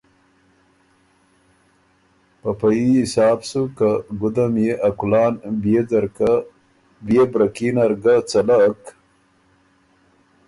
په 2.41 2.49
په 2.59 2.67
يي 2.77 2.91
حساب 3.03 3.39
سُو 3.49 3.61
که 3.77 3.89
ګُده 4.21 4.45
ميې 4.53 4.73
ا 4.87 4.89
کُلان 4.99 5.33
بيې 5.63 5.81
ځرکه 5.91 6.31
بيې 7.05 7.23
بره 7.31 7.47
کي 7.55 7.67
نر 7.75 7.91
ګۀ 8.03 8.15
څلک 8.31 8.79